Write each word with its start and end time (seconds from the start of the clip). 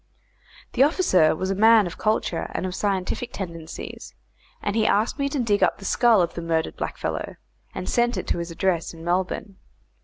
The 0.73 0.81
officer 0.81 1.35
was 1.35 1.51
a 1.51 1.53
man 1.55 1.85
of 1.85 1.99
culture 1.99 2.49
and 2.55 2.65
of 2.65 2.73
scientific 2.73 3.31
tendencies, 3.31 4.15
and 4.59 4.75
he 4.75 4.87
asked 4.87 5.19
me 5.19 5.29
to 5.29 5.37
dig 5.39 5.61
up 5.61 5.77
the 5.77 5.85
skull 5.85 6.23
of 6.23 6.33
the 6.33 6.41
murdered 6.41 6.75
blackfellow, 6.75 7.35
and 7.75 7.87
sent 7.87 8.17
it 8.17 8.25
to 8.29 8.39
his 8.39 8.49
address 8.49 8.95
in 8.95 9.03
Melbourne. 9.05 9.57